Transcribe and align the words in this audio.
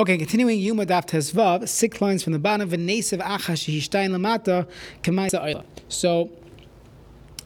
Okay, 0.00 0.16
continuing 0.16 0.60
Yuma 0.60 0.86
Daf 0.86 1.08
Tezvav, 1.08 1.66
six 1.66 2.00
lines 2.00 2.22
from 2.22 2.32
the 2.32 2.38
bottom. 2.38 2.70
V'nesev 2.70 3.20
achash 3.20 3.66
hishtayin 3.66 4.10
lamata 4.10 4.68
k'maysa 5.02 5.42
oila. 5.42 5.64
So 5.88 6.30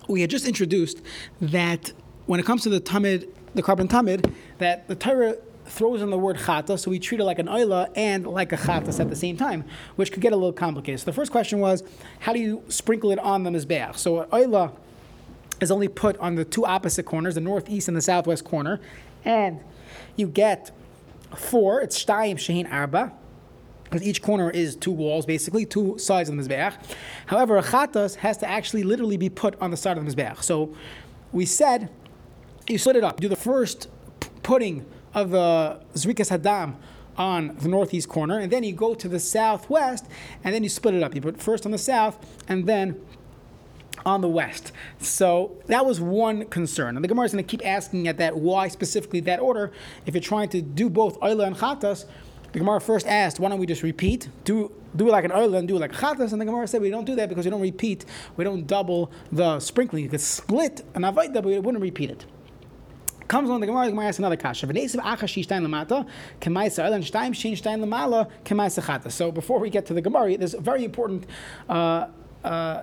we 0.06 0.20
had 0.20 0.28
just 0.28 0.46
introduced 0.46 1.00
that 1.40 1.92
when 2.26 2.38
it 2.40 2.44
comes 2.44 2.62
to 2.64 2.68
the 2.68 2.78
tamid, 2.78 3.26
the 3.54 3.62
korban 3.62 3.88
tamid, 3.88 4.30
that 4.58 4.86
the 4.86 4.94
Torah 4.94 5.36
throws 5.64 6.02
in 6.02 6.10
the 6.10 6.18
word 6.18 6.36
chata, 6.36 6.78
so 6.78 6.90
we 6.90 6.98
treat 6.98 7.22
it 7.22 7.24
like 7.24 7.38
an 7.38 7.46
oila 7.46 7.90
and 7.96 8.26
like 8.26 8.52
a 8.52 8.58
chatas 8.58 9.00
at 9.00 9.08
the 9.08 9.16
same 9.16 9.38
time, 9.38 9.64
which 9.96 10.12
could 10.12 10.20
get 10.20 10.34
a 10.34 10.36
little 10.36 10.52
complicated. 10.52 11.00
So 11.00 11.06
the 11.06 11.14
first 11.14 11.32
question 11.32 11.58
was, 11.58 11.82
how 12.18 12.34
do 12.34 12.38
you 12.38 12.64
sprinkle 12.68 13.12
it 13.12 13.18
on 13.18 13.44
the 13.44 13.50
mizbeach? 13.50 13.96
So 13.96 14.20
an 14.20 14.28
oila 14.28 14.76
is 15.62 15.70
only 15.70 15.88
put 15.88 16.18
on 16.18 16.34
the 16.34 16.44
two 16.44 16.66
opposite 16.66 17.06
corners, 17.06 17.34
the 17.34 17.40
northeast 17.40 17.88
and 17.88 17.96
the 17.96 18.02
southwest 18.02 18.44
corner, 18.44 18.78
and 19.24 19.58
you 20.16 20.26
get 20.26 20.70
four, 21.36 21.80
it's 21.80 22.02
shtayim 22.04 22.36
shehin 22.36 22.70
arba, 22.72 23.12
because 23.84 24.02
each 24.02 24.22
corner 24.22 24.50
is 24.50 24.74
two 24.76 24.90
walls, 24.90 25.26
basically, 25.26 25.66
two 25.66 25.98
sides 25.98 26.28
of 26.28 26.36
the 26.36 26.42
Mizbeach. 26.42 26.74
However, 27.26 27.58
a 27.58 27.62
chatas 27.62 28.16
has 28.16 28.38
to 28.38 28.48
actually 28.48 28.82
literally 28.82 29.16
be 29.16 29.28
put 29.28 29.60
on 29.60 29.70
the 29.70 29.76
side 29.76 29.98
of 29.98 30.04
the 30.04 30.10
Mizbeach. 30.10 30.42
So 30.42 30.74
we 31.32 31.44
said 31.46 31.90
you 32.68 32.78
split 32.78 32.96
it 32.96 33.04
up. 33.04 33.20
Do 33.20 33.28
the 33.28 33.36
first 33.36 33.88
putting 34.42 34.86
of 35.14 35.30
the 35.30 35.80
Zrikas 35.94 36.30
Hadam 36.36 36.76
on 37.16 37.56
the 37.58 37.68
northeast 37.68 38.08
corner, 38.08 38.38
and 38.38 38.50
then 38.50 38.64
you 38.64 38.72
go 38.72 38.94
to 38.94 39.08
the 39.08 39.20
southwest, 39.20 40.06
and 40.42 40.54
then 40.54 40.62
you 40.62 40.70
split 40.70 40.94
it 40.94 41.02
up. 41.02 41.14
You 41.14 41.20
put 41.20 41.40
first 41.40 41.66
on 41.66 41.72
the 41.72 41.78
south, 41.78 42.18
and 42.48 42.66
then 42.66 42.98
on 44.04 44.20
the 44.20 44.28
west. 44.28 44.72
So 44.98 45.56
that 45.66 45.84
was 45.86 46.00
one 46.00 46.46
concern. 46.46 46.96
And 46.96 47.04
the 47.04 47.08
Gemara 47.08 47.26
is 47.26 47.32
going 47.32 47.44
to 47.44 47.48
keep 47.48 47.64
asking 47.66 48.08
at 48.08 48.18
that 48.18 48.36
why 48.36 48.68
specifically 48.68 49.20
that 49.20 49.40
order. 49.40 49.72
If 50.06 50.14
you're 50.14 50.22
trying 50.22 50.48
to 50.50 50.62
do 50.62 50.90
both 50.90 51.18
Oila 51.20 51.46
and 51.46 51.56
Chatas, 51.56 52.06
the 52.52 52.58
Gemara 52.58 52.80
first 52.80 53.06
asked, 53.06 53.40
why 53.40 53.48
don't 53.48 53.58
we 53.58 53.66
just 53.66 53.82
repeat? 53.82 54.28
Do 54.44 54.70
do 54.94 55.08
it 55.08 55.10
like 55.10 55.24
an 55.24 55.30
Oila 55.30 55.56
and 55.58 55.66
do 55.66 55.76
it 55.76 55.80
like 55.80 55.92
Chatas? 55.92 56.32
And 56.32 56.40
the 56.40 56.44
Gemara 56.44 56.66
said, 56.68 56.82
we 56.82 56.90
don't 56.90 57.06
do 57.06 57.16
that 57.16 57.30
because 57.30 57.46
we 57.46 57.50
don't 57.50 57.62
repeat, 57.62 58.04
we 58.36 58.44
don't 58.44 58.66
double 58.66 59.10
the 59.30 59.58
sprinkling. 59.58 60.04
You 60.04 60.10
could 60.10 60.20
split 60.20 60.84
an 60.94 61.02
Avaita, 61.02 61.34
but 61.34 61.44
we 61.44 61.58
wouldn't 61.58 61.82
repeat 61.82 62.10
it. 62.10 62.26
Comes 63.28 63.48
on 63.48 63.60
the 63.60 63.66
Gemara, 63.66 63.86
the 63.86 63.92
Gemara 63.92 64.06
asks 64.08 64.18
another 64.18 64.36
kasha. 64.36 64.66
So 69.10 69.32
before 69.32 69.58
we 69.58 69.70
get 69.70 69.86
to 69.86 69.94
the 69.94 70.02
Gemara, 70.02 70.36
there's 70.36 70.52
a 70.52 70.60
very 70.60 70.84
important 70.84 71.26
uh, 71.66 72.08
uh, 72.44 72.82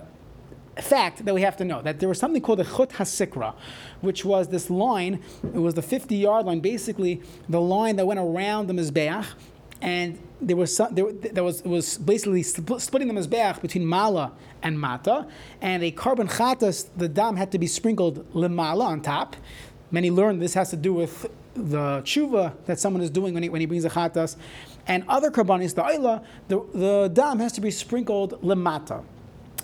fact 0.81 1.25
that 1.25 1.33
we 1.33 1.41
have 1.41 1.57
to 1.57 1.65
know 1.65 1.81
that 1.81 1.99
there 1.99 2.09
was 2.09 2.19
something 2.19 2.41
called 2.41 2.59
the 2.59 2.65
Chut 2.65 2.89
Hasikra, 2.89 3.53
which 4.01 4.25
was 4.25 4.47
this 4.47 4.69
line, 4.69 5.21
it 5.43 5.59
was 5.59 5.73
the 5.73 5.81
50 5.81 6.15
yard 6.15 6.45
line, 6.45 6.59
basically 6.59 7.21
the 7.47 7.61
line 7.61 7.95
that 7.97 8.05
went 8.05 8.19
around 8.19 8.67
the 8.67 8.73
Mizbeach, 8.73 9.25
and 9.81 10.19
there 10.41 10.55
was 10.55 10.75
some, 10.75 10.93
there, 10.93 11.11
there 11.11 11.43
was 11.43 11.63
was 11.63 11.97
basically 11.97 12.43
splitting 12.43 13.07
the 13.07 13.13
mizbeach 13.13 13.61
between 13.61 13.85
mala 13.85 14.31
and 14.61 14.79
mata, 14.79 15.27
and 15.61 15.83
a 15.83 15.91
korban 15.91 16.29
chatas 16.29 16.87
the 16.97 17.07
dam 17.07 17.35
had 17.35 17.51
to 17.51 17.59
be 17.59 17.67
sprinkled 17.67 18.31
lemala 18.33 18.85
on 18.85 19.01
top. 19.01 19.35
Many 19.91 20.11
learned 20.11 20.41
this 20.41 20.53
has 20.53 20.69
to 20.69 20.77
do 20.77 20.93
with 20.93 21.25
the 21.55 22.01
tshuva 22.01 22.53
that 22.65 22.79
someone 22.79 23.01
is 23.01 23.09
doing 23.09 23.33
when 23.33 23.43
he, 23.43 23.49
when 23.49 23.61
he 23.61 23.67
brings 23.67 23.85
a 23.85 23.89
chatas, 23.89 24.35
and 24.87 25.03
other 25.07 25.31
karbanis 25.31 25.75
the 25.75 25.83
oila 25.83 26.23
the 26.47 26.61
the 26.73 27.09
dam 27.13 27.39
has 27.39 27.51
to 27.53 27.61
be 27.61 27.71
sprinkled 27.71 28.41
lemata. 28.41 29.03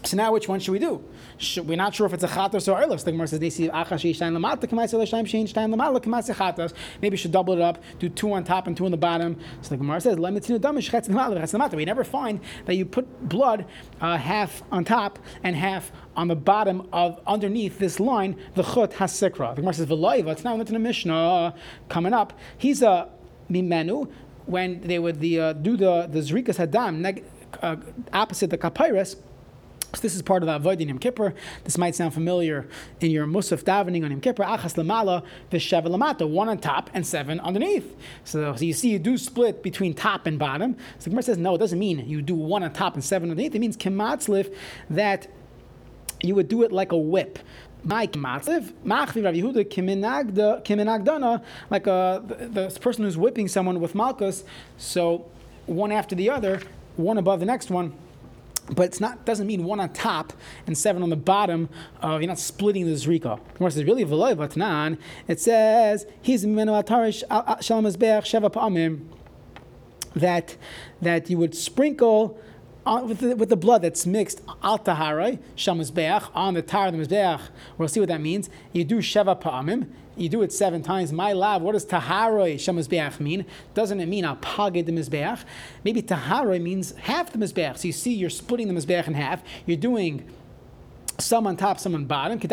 So 0.06 0.17
now, 0.17 0.31
which 0.31 0.48
one 0.48 0.59
should 0.59 0.72
we 0.72 0.78
do? 0.78 1.03
Should, 1.38 1.67
we're 1.67 1.78
not 1.78 1.95
sure 1.95 2.06
if 2.06 2.14
it's 2.14 2.23
a 2.23 2.28
chatas 2.28 2.72
or 2.72 2.80
oilus. 2.80 3.03
The 3.03 3.11
Gemara 3.11 3.28
says 3.28 3.56
see 3.56 3.70
achash 3.70 4.08
yishayin 4.08 4.38
lamata 4.38 4.67
k'maisa 4.67 5.00
l'shaim 5.00 5.25
shein 5.25 5.73
lamala 5.73 6.00
k'maisa 6.00 6.36
chatas. 6.36 6.73
Maybe 7.02 7.17
should 7.17 7.31
double 7.31 7.53
it 7.53 7.61
up, 7.61 7.81
do 7.98 8.09
two 8.09 8.31
on 8.31 8.44
top 8.44 8.67
and 8.67 8.78
two 8.78 8.86
on 8.86 8.92
the 8.92 8.98
bottom. 8.98 9.39
So 9.64 9.70
the 9.70 9.78
Gemara 9.78 10.00
says 10.02 10.17
lemitinu 10.17 10.59
damish 10.59 10.92
chetz 10.92 11.09
lamala 11.09 11.42
chetz 11.42 11.58
lamata. 11.58 11.73
We 11.73 11.86
never 11.86 12.03
find 12.03 12.39
that 12.66 12.76
you 12.76 12.86
put 12.86 13.28
blood 13.28 13.66
uh, 14.00 14.17
half 14.17 14.61
on 14.72 14.86
top 14.86 15.17
and 15.44 15.56
half 15.56 15.92
on 16.16 16.28
the 16.28 16.36
bottom 16.36 16.88
of 16.94 17.20
underneath 17.26 17.80
this 17.80 17.99
line 17.99 18.39
the 18.54 18.61
chut 18.61 18.92
hasikra. 18.92 19.55
The 19.55 19.61
Gemara 19.61 19.73
says 19.73 19.87
v'loiva. 19.87 20.33
It's 20.33 20.43
now 20.43 20.54
into 20.54 20.73
the 20.73 20.80
Mishnah 20.80 21.55
coming 21.89 22.14
up. 22.14 22.37
He's 22.60 22.83
a 22.83 23.10
mimenu 23.49 24.11
when 24.45 24.82
they 24.82 24.99
would 24.99 25.20
the, 25.20 25.39
uh, 25.39 25.54
do 25.54 25.76
the 25.76 26.08
the 26.11 26.20
zrikas 26.20 26.64
hadam 26.64 26.98
neg, 26.98 27.23
uh, 27.64 27.77
opposite 28.14 28.52
the 28.52 28.58
kapyrus 28.60 29.16
so 29.95 30.02
this 30.02 30.16
is 30.16 30.22
part 30.22 30.44
of 30.44 30.48
the 30.48 30.56
avoid 30.56 30.82
in 30.82 30.89
Yom 30.89 31.00
Kippur. 31.00 31.33
This 31.64 31.78
might 31.78 31.95
sound 31.95 32.14
familiar 32.14 32.67
in 33.00 33.11
your 33.11 33.26
Musaf 33.26 33.64
davening 33.64 34.04
on 34.04 34.11
Yom 34.11 34.22
Kippur. 34.22 34.44
Achas 34.44 34.76
lamala 34.76 35.23
v'sheva 35.52 35.86
lamata, 35.86 36.28
one 36.28 36.50
on 36.50 36.58
top 36.58 36.89
and 36.94 37.06
seven 37.06 37.39
underneath. 37.39 37.95
So, 38.23 38.55
so, 38.55 38.66
you 38.66 38.73
see, 38.73 38.89
you 38.89 39.00
do 39.00 39.17
split 39.17 39.64
between 39.64 39.94
top 39.94 40.26
and 40.26 40.38
bottom. 40.38 40.76
So 41.00 41.05
the 41.05 41.10
Gemara 41.11 41.23
says 41.23 41.38
no, 41.38 41.55
it 41.55 41.60
doesn't 41.60 41.80
mean 41.80 42.08
you 42.08 42.22
do 42.22 42.36
one 42.36 42.64
on 42.64 42.73
top 42.73 42.95
and 42.95 43.04
seven 43.04 43.30
underneath. 43.30 43.55
It 43.55 43.60
means 43.60 43.78
kematzlif 43.78 44.54
that 44.89 45.28
you 46.22 46.36
would 46.36 46.48
do 46.48 46.64
it 46.64 46.72
like 46.72 46.92
a 46.92 46.98
whip. 46.98 47.39
My 47.84 48.08
kematzlif, 48.08 48.73
machvi 48.86 49.23
Rav 49.23 49.36
Yehuda 49.36 49.66
kiminagdana, 49.66 51.44
like 51.70 51.88
a, 51.88 51.92
uh, 51.92 52.20
the, 52.20 52.70
the 52.70 52.80
person 52.80 53.04
who's 53.04 53.17
whipping 53.17 53.48
someone 53.48 53.80
with 53.80 53.95
malchus. 53.95 54.44
So 54.78 55.30
one 55.67 55.92
after 55.92 56.16
the 56.16 56.30
other, 56.30 56.61
one 56.95 57.17
above 57.17 57.39
the 57.39 57.45
next 57.45 57.70
one 57.70 57.94
but 58.71 58.83
it's 58.83 58.99
not 58.99 59.26
doesn't 59.26 59.48
mean 59.48 59.64
one 59.64 59.80
on 59.80 59.93
top 59.93 60.33
and 60.65 60.77
seven 60.77 61.03
on 61.03 61.09
the 61.09 61.15
bottom. 61.15 61.70
Of, 62.02 62.21
you're 62.21 62.27
not 62.27 62.39
splitting 62.39 62.86
the 62.86 62.93
zrika. 62.93 63.39
Gemara 63.58 63.71
says 63.71 63.83
really 63.83 64.05
v'loy 64.05 64.36
vatnan. 64.36 64.98
It 65.27 65.39
says 65.39 66.05
he's 66.21 66.45
mimenu 66.45 66.83
atarish 66.83 67.23
shalom 67.61 67.86
sheva 67.86 68.52
pa'amim. 68.52 69.08
That 70.15 70.55
that 71.02 71.30
you 71.30 71.37
would 71.37 71.55
sprinkle 71.55 72.39
on, 72.86 73.08
with, 73.08 73.20
the, 73.20 73.36
with 73.36 73.50
the 73.50 73.56
blood 73.56 73.82
that's 73.82 74.06
mixed 74.06 74.42
al 74.64 74.80
taharai 74.80 75.40
shamazbeach 75.56 76.30
on 76.34 76.54
the 76.54 76.62
tar 76.62 76.88
of 76.88 76.94
the 76.98 77.04
mizbeach. 77.04 77.42
We'll 77.78 77.88
see 77.88 78.00
what 78.00 78.10
that 78.10 78.22
means. 78.22 78.50
You 78.73 78.84
do 78.84 78.98
sheva 78.98 79.40
pa'amim. 79.42 79.88
You 80.18 80.30
do 80.30 80.42
it 80.44 80.54
seven 80.54 80.82
times. 80.82 81.12
My 81.12 81.34
love, 81.34 81.62
what 81.62 81.73
does 81.73 81.86
taharoi 81.86 82.56
shamazbeach 82.56 83.20
mean? 83.20 83.46
Doesn't 83.73 84.00
it 84.00 84.06
mean 84.06 84.23
al 84.23 84.38
pagid 84.38 84.86
the 84.86 84.92
mizbeach? 84.92 85.44
Maybe 85.84 86.02
taharoi 86.02 86.62
means 86.62 86.96
half 86.96 87.32
the 87.32 87.38
mizbeach. 87.38 87.80
So 87.80 87.88
you 87.88 87.94
see, 87.94 88.14
you're 88.14 88.30
splitting 88.30 88.73
the 88.73 88.73
mizbeach 88.73 89.08
in 89.08 89.14
half. 89.16 89.44
You're 89.66 89.78
doing 89.78 90.26
some 91.17 91.48
on 91.48 91.58
top, 91.58 91.80
some 91.80 91.95
on 91.95 92.05
bottom. 92.05 92.37
The 92.39 92.48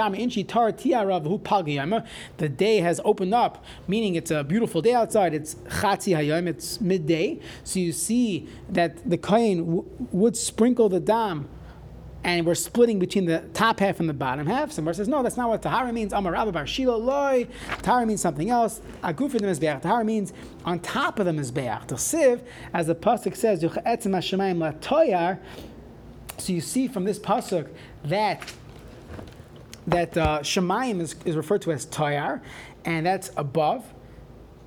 day 2.48 2.76
has 2.78 3.00
opened 3.04 3.34
up, 3.34 3.64
meaning 3.88 4.14
it's 4.14 4.30
a 4.30 4.44
beautiful 4.44 4.82
day 4.82 4.94
outside. 4.94 5.34
It's 5.34 5.54
chatzi 5.54 6.16
hayom, 6.16 6.46
it's 6.46 6.80
midday. 6.80 7.40
So 7.64 7.80
you 7.80 7.92
see 7.92 8.48
that 8.68 9.08
the 9.08 9.18
kohen 9.18 9.58
w- 9.58 9.84
would 10.12 10.36
sprinkle 10.36 10.88
the 10.88 11.00
dam 11.00 11.48
and 12.24 12.46
we're 12.46 12.54
splitting 12.54 12.98
between 12.98 13.26
the 13.26 13.40
top 13.52 13.80
half 13.80 13.98
and 13.98 14.08
the 14.08 14.14
bottom 14.14 14.46
half. 14.46 14.70
Somebody 14.70 14.96
says, 14.96 15.08
no, 15.08 15.22
that's 15.22 15.36
not 15.36 15.48
what 15.48 15.60
Tahara 15.62 15.92
means. 15.92 16.12
Amar 16.12 16.32
Rabba 16.32 16.52
Bar 16.52 16.64
Shilo 16.64 17.02
loy. 17.02 17.48
Tahara 17.82 18.06
means 18.06 18.20
something 18.20 18.48
else. 18.48 18.80
Aguf 19.02 19.32
the 19.32 19.38
Mizbeach. 19.40 19.82
Tahara 19.82 20.04
means 20.04 20.32
on 20.64 20.78
top 20.78 21.18
of 21.18 21.26
the 21.26 21.32
Mizbeach. 21.32 21.88
The 21.88 21.96
Siv, 21.96 22.42
as 22.72 22.86
the 22.86 22.94
Pasuk 22.94 23.34
says, 23.36 23.60
So 26.38 26.52
you 26.52 26.60
see 26.60 26.88
from 26.88 27.04
this 27.04 27.18
Pasuk 27.18 27.68
that 28.04 28.52
that 29.86 30.16
uh, 30.16 30.38
Shemayim 30.40 31.00
is, 31.00 31.16
is 31.24 31.36
referred 31.36 31.62
to 31.62 31.72
as 31.72 31.86
Tayar, 31.86 32.40
and 32.84 33.06
that's 33.06 33.30
above. 33.36 33.84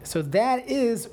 So 0.03 0.21
that 0.21 0.69
is 0.69 1.09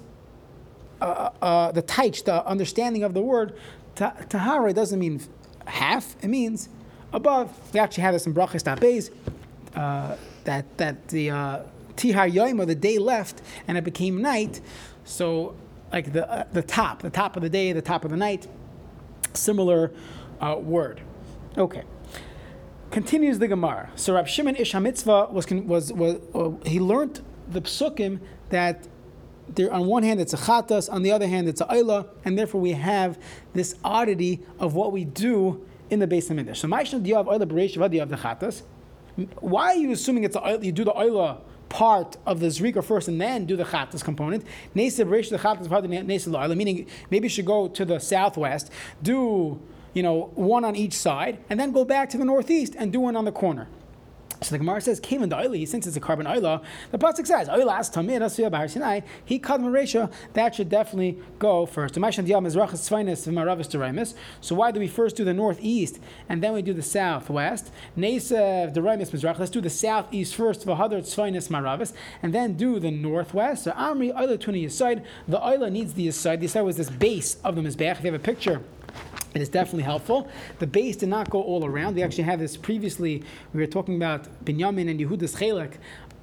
uh, 1.00 1.04
uh, 1.04 1.44
uh 1.44 1.72
the 1.72 1.82
taich, 1.82 2.24
the 2.24 2.44
understanding 2.46 3.02
of 3.02 3.14
the 3.14 3.22
word. 3.22 3.56
Tahara 3.94 4.72
doesn't 4.72 4.98
mean 4.98 5.20
half, 5.66 6.16
it 6.22 6.28
means 6.28 6.68
above. 7.12 7.50
We 7.72 7.80
actually 7.80 8.02
have 8.02 8.14
this 8.14 8.26
in 8.26 8.34
Brachas 8.34 8.62
Tabez, 8.62 9.10
uh, 9.74 10.16
that, 10.44 10.76
that 10.78 11.08
the 11.08 11.30
uh, 11.30 11.62
Tihar 11.96 12.58
or 12.58 12.66
the 12.66 12.74
day 12.74 12.98
left, 12.98 13.42
and 13.68 13.76
it 13.76 13.84
became 13.84 14.22
night. 14.22 14.60
So, 15.04 15.54
like 15.92 16.12
the, 16.12 16.30
uh, 16.30 16.44
the 16.52 16.62
top, 16.62 17.02
the 17.02 17.10
top 17.10 17.36
of 17.36 17.42
the 17.42 17.50
day, 17.50 17.72
the 17.72 17.82
top 17.82 18.04
of 18.04 18.10
the 18.10 18.16
night, 18.16 18.48
similar 19.34 19.92
uh, 20.42 20.56
word. 20.56 21.00
Okay. 21.56 21.84
Continues 22.90 23.38
the 23.38 23.48
Gemara. 23.48 23.90
So 23.94 24.14
Rab 24.14 24.28
Shimon 24.28 24.56
Ish 24.56 24.74
was, 24.74 25.06
was, 25.50 25.92
was 25.92 26.20
uh, 26.34 26.68
he 26.68 26.78
learned 26.78 27.22
the 27.48 27.62
psukim 27.62 28.20
that 28.50 28.86
there, 29.48 29.72
on 29.72 29.86
one 29.86 30.02
hand 30.02 30.20
it's 30.20 30.34
a 30.34 30.36
chatas, 30.36 30.92
on 30.92 31.02
the 31.02 31.10
other 31.10 31.26
hand 31.26 31.48
it's 31.48 31.60
a 31.60 31.66
ayla, 31.66 32.08
and 32.24 32.38
therefore 32.38 32.60
we 32.60 32.72
have 32.72 33.18
this 33.54 33.76
oddity 33.84 34.40
of 34.58 34.74
what 34.74 34.92
we 34.92 35.04
do 35.04 35.66
in 35.90 36.00
the 36.00 36.06
base 36.06 36.30
of 36.30 36.36
Midrash. 36.36 36.60
So 36.60 36.68
Ma'ishna 36.68 37.16
have 37.16 37.26
ayla 37.26 37.92
you 37.92 38.00
have 38.00 38.10
the 38.10 38.16
chatas? 38.16 38.62
Why 39.40 39.68
are 39.68 39.76
you 39.76 39.92
assuming 39.92 40.24
it's 40.24 40.36
a, 40.36 40.58
you 40.60 40.72
do 40.72 40.84
the 40.84 40.92
ayla 40.92 41.40
part 41.68 42.16
of 42.26 42.40
the 42.40 42.46
zrika 42.46 42.84
first 42.84 43.08
and 43.08 43.20
then 43.20 43.46
do 43.46 43.56
the 43.56 43.64
chatas 43.64 44.04
component? 44.04 44.44
Meaning 44.74 44.92
maybe 47.10 47.24
you 47.24 47.28
should 47.28 47.46
go 47.46 47.68
to 47.68 47.84
the 47.84 47.98
southwest, 47.98 48.70
do 49.02 49.60
you 49.94 50.02
know, 50.02 50.30
one 50.34 50.64
on 50.64 50.74
each 50.76 50.94
side, 50.94 51.38
and 51.50 51.60
then 51.60 51.72
go 51.72 51.84
back 51.84 52.10
to 52.10 52.18
the 52.18 52.24
northeast 52.24 52.74
and 52.78 52.92
do 52.92 53.00
one 53.00 53.16
on 53.16 53.24
the 53.24 53.32
corner. 53.32 53.68
So 54.40 54.50
the 54.50 54.58
Gemara 54.58 54.80
says, 54.80 54.98
came 54.98 55.22
in 55.22 55.28
the 55.28 55.36
oily, 55.36 55.64
since 55.66 55.86
it's 55.86 55.96
a 55.96 56.00
korban 56.00 56.26
oila, 56.26 56.64
the 56.90 56.98
Pasuk 56.98 57.28
says, 57.28 57.48
oila 57.48 57.78
as 57.78 57.88
tamid 57.88 58.22
asuyah 58.22 58.50
bahar 58.50 58.66
Sinai, 58.66 59.02
he 59.24 59.38
cut 59.38 59.62
ratio, 59.62 60.10
that 60.32 60.56
should 60.56 60.68
definitely 60.68 61.22
go 61.38 61.64
first. 61.64 61.94
So 61.94 62.00
why 62.00 62.10
do 64.72 64.80
we 64.80 64.88
first 64.88 65.14
do 65.14 65.24
the 65.24 65.32
northeast 65.32 66.00
and 66.28 66.42
then 66.42 66.52
we 66.54 66.62
do 66.62 66.72
the 66.72 66.82
southwest? 66.82 67.70
Let's 67.96 68.30
do 69.50 69.60
the 69.60 69.70
southeast 69.70 70.34
first, 70.34 70.66
and 70.66 72.34
then 72.34 72.54
do 72.54 72.80
the 72.80 72.90
northwest. 72.90 73.62
So 73.62 73.70
Amri 73.70 74.12
oila 74.12 74.38
tuni 74.38 74.68
side. 74.68 75.04
The 75.28 75.38
oila 75.38 75.70
needs 75.70 75.94
the 75.94 76.10
side. 76.10 76.40
The 76.40 76.48
side 76.48 76.62
was 76.62 76.76
this 76.76 76.90
base 76.90 77.36
of 77.44 77.54
the 77.54 77.62
Mizbeach. 77.62 77.98
If 77.98 78.04
you 78.04 78.10
have 78.10 78.20
a 78.20 78.24
picture, 78.24 78.60
it 79.34 79.40
is 79.40 79.48
definitely 79.48 79.84
helpful. 79.84 80.28
The 80.58 80.66
base 80.66 80.96
did 80.96 81.08
not 81.08 81.30
go 81.30 81.42
all 81.42 81.64
around. 81.64 81.94
We 81.94 82.02
actually 82.02 82.24
have 82.24 82.38
this 82.38 82.56
previously. 82.56 83.22
We 83.54 83.60
were 83.60 83.66
talking 83.66 83.96
about 83.96 84.28
Binyamin 84.44 84.90
and 84.90 85.00
Yehuda's 85.00 85.34
Chelek 85.34 85.74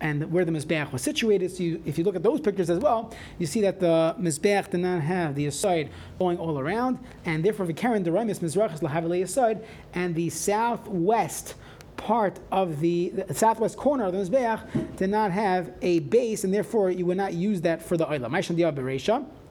and 0.02 0.32
where 0.32 0.46
the 0.46 0.52
Mizbeach 0.52 0.92
was 0.92 1.02
situated. 1.02 1.52
So 1.52 1.64
you, 1.64 1.82
if 1.86 1.98
you 1.98 2.04
look 2.04 2.16
at 2.16 2.24
those 2.24 2.40
pictures 2.40 2.70
as 2.70 2.80
well, 2.80 3.14
you 3.38 3.46
see 3.46 3.62
that 3.62 3.80
the 3.80 4.16
Mizbeach 4.20 4.72
did 4.72 4.80
not 4.80 5.02
have 5.02 5.36
the 5.36 5.48
aside 5.48 5.90
going 6.18 6.38
all 6.38 6.60
around, 6.60 7.00
and 7.26 7.44
therefore 7.44 7.66
the 7.66 7.74
Karen 7.74 8.04
Deramis 8.04 8.40
Mizrachis 8.40 8.80
Lahavalei 8.80 9.24
aside, 9.24 9.66
and 9.94 10.16
the 10.16 10.30
southwest 10.30 11.56
part 12.00 12.40
of 12.52 12.80
the, 12.80 13.10
the, 13.10 13.34
southwest 13.34 13.78
corner 13.78 14.06
of 14.06 14.14
the 14.14 14.18
Mizbeach 14.18 14.96
did 14.96 15.10
not 15.10 15.32
have 15.32 15.74
a 15.82 16.00
base, 16.00 16.44
and 16.44 16.54
therefore 16.54 16.90
you 16.90 17.06
would 17.06 17.18
not 17.18 17.34
use 17.34 17.62
that 17.62 17.84
for 17.84 17.98
the 17.98 18.06
Oila. 18.06 18.30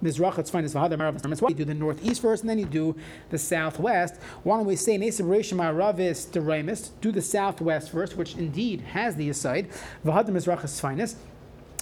Mizrach, 0.03 0.39
it's 0.39 0.51
fine, 0.51 0.65
it's 0.65 0.75
Maravis. 0.75 1.43
Why 1.43 1.49
you 1.51 1.55
do 1.55 1.65
the 1.65 1.75
northeast 1.75 2.23
first, 2.23 2.43
and 2.43 2.51
then 2.51 2.59
you 2.59 2.67
do 2.67 2.97
the 3.31 3.39
southwest. 3.39 4.17
Why 4.45 4.57
don't 4.57 4.67
we 4.67 4.77
say 4.77 4.97
Nesib 4.97 5.27
Reshim 5.27 5.59
Aravis 5.59 6.31
Deremis, 6.31 6.91
do 7.01 7.13
the 7.13 7.23
southwest 7.23 7.91
first, 7.91 8.17
which 8.17 8.35
indeed 8.37 8.81
has 8.81 9.17
the 9.17 9.29
aside. 9.29 9.69
Vahadar 10.05 10.31
Mizrach 10.31 10.65
is 10.65 10.81
finest 10.81 11.17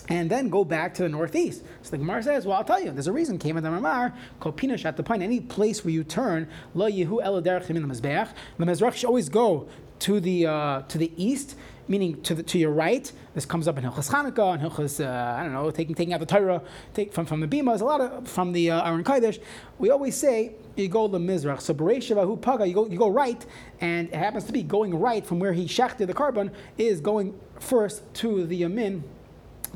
and 0.09 0.31
then 0.31 0.49
go 0.49 0.65
back 0.65 0.95
to 0.95 1.03
the 1.03 1.09
northeast. 1.09 1.63
So 1.83 1.91
the 1.91 1.99
Gemara 1.99 2.23
says, 2.23 2.47
well, 2.47 2.57
I'll 2.59 2.65
tell 2.65 2.81
you, 2.81 2.91
there's 2.93 3.09
a 3.09 3.13
reason. 3.13 3.39
Came 3.39 3.57
at 3.57 3.63
the 3.63 3.69
Mamar, 3.69 4.15
Kopinash 4.41 4.85
at 4.85 4.97
the 4.97 5.03
point, 5.03 5.23
any 5.23 5.41
place 5.41 5.85
where 5.85 5.93
you 5.93 6.05
turn, 6.05 6.49
Lo 6.75 6.89
Yehu 6.89 7.25
Eladerachim 7.25 7.71
in 7.71 7.87
the 7.87 7.95
Mizbeach. 7.95 8.29
The 8.59 8.65
Mizrach 8.65 8.95
should 8.95 9.07
always 9.07 9.29
go 9.29 9.69
to 10.01 10.21
the 10.21 10.47
uh, 10.47 10.83
to 10.83 10.99
the 10.99 11.13
east 11.17 11.57
meaning 11.89 12.21
to 12.23 12.35
the, 12.35 12.43
to 12.43 12.59
your 12.59 12.71
right. 12.71 13.11
This 13.35 13.47
comes 13.47 13.69
up 13.69 13.79
in 13.79 13.85
Hilchas 13.85 14.11
Chanukah 14.11 14.55
and 14.55 14.63
Hilchas, 14.63 15.05
uh, 15.05 15.39
I 15.39 15.43
don't 15.43 15.53
know, 15.53 15.71
taking, 15.71 15.95
taking 15.95 16.15
out 16.15 16.21
the 16.21 16.27
Torah 16.27 16.63
take 16.95 17.13
from, 17.13 17.27
from 17.27 17.41
the 17.41 17.47
Bima. 17.47 17.67
There's 17.67 17.81
a 17.81 17.85
lot 17.85 18.01
of, 18.01 18.29
from 18.29 18.53
the 18.53 18.71
uh, 18.71 18.89
Aron 18.89 19.05
Kodesh. 19.05 19.41
We 19.79 19.91
always 19.91 20.17
say, 20.17 20.53
you 20.75 20.89
go 20.89 21.09
the 21.09 21.19
Mizrach. 21.19 21.61
So 21.61 21.75
Bereshiva 21.75 22.41
Paga, 22.41 22.67
you 22.67 22.75
go, 22.75 22.87
you 22.87 22.99
go 22.99 23.09
right, 23.09 23.45
and 23.81 24.09
it 24.09 24.15
happens 24.15 24.45
to 24.45 24.53
be 24.53 24.63
going 24.63 24.99
right 24.99 25.25
from 25.25 25.39
where 25.39 25.53
he 25.53 25.67
shechted 25.67 26.07
the 26.07 26.15
korban, 26.15 26.51
is 26.77 27.01
going 27.01 27.39
first 27.61 28.03
to 28.15 28.47
the 28.47 28.63
Yamin 28.63 29.03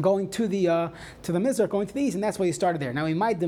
going 0.00 0.29
to 0.31 0.49
the 0.49 0.69
uh, 0.69 0.88
to 1.23 1.32
the 1.32 1.38
Mizrach, 1.38 1.69
going 1.69 1.87
to 1.87 1.94
the 1.94 2.02
east, 2.02 2.14
and 2.14 2.25
that's 2.25 2.38
why 2.38 2.47
he 2.47 2.52
started 2.52 2.81
there. 2.81 2.93
Now 2.93 3.05
we 3.05 3.14
might 3.14 3.41
How 3.41 3.47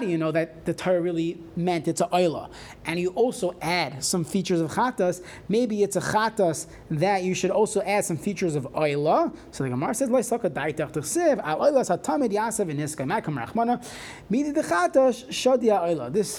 do 0.00 0.06
you 0.06 0.18
know 0.18 0.32
that 0.32 0.64
the 0.64 0.74
Torah 0.74 1.00
really 1.00 1.38
meant 1.56 1.88
it's 1.88 2.00
a 2.00 2.06
Oila? 2.06 2.50
And 2.84 2.98
you 2.98 3.10
also 3.10 3.54
add 3.60 4.02
some 4.02 4.24
features 4.24 4.60
of 4.60 4.72
Chatas. 4.72 5.22
Maybe 5.48 5.82
it's 5.82 5.96
a 5.96 6.00
Chatas 6.00 6.66
that 6.90 7.22
you 7.22 7.34
should 7.34 7.50
also 7.50 7.82
add 7.82 8.04
some 8.04 8.16
features 8.16 8.54
of 8.54 8.64
Oila. 8.72 9.34
So 9.50 9.64
the 9.64 9.70
Gemara 9.70 9.94
says. 9.94 10.08
This 10.08 10.30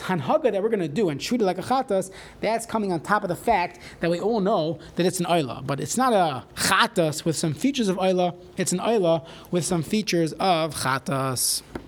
hanhaga 0.01 0.51
that 0.51 0.61
we're 0.61 0.69
going 0.69 0.79
to 0.79 0.87
do 0.87 1.09
and 1.09 1.19
treat 1.19 1.41
it 1.41 1.45
like 1.45 1.57
a 1.57 1.61
Chatas, 1.61 2.11
that's 2.41 2.65
coming 2.65 2.91
on 2.91 2.99
top 3.01 3.23
of 3.23 3.29
the 3.29 3.35
fact 3.35 3.79
that 3.99 4.09
we 4.09 4.19
all 4.19 4.39
know 4.39 4.79
that 4.95 5.05
it's 5.09 5.19
an 5.19 5.25
oila, 5.25 5.65
but 5.65 5.79
it's 5.79 5.97
not 5.97 6.13
a 6.13 6.43
chatas 6.55 7.25
with 7.25 7.35
some 7.35 7.53
features 7.53 7.87
of 7.89 7.97
oila. 7.97 8.35
It's 8.57 8.71
an 8.71 8.79
oila 8.79 9.25
with 9.51 9.65
some 9.65 9.83
features 9.83 10.33
of 10.33 10.75
chatas. 10.75 11.63